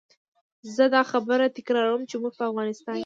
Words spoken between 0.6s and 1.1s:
زه دا